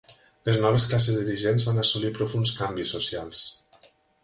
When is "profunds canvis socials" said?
2.17-3.49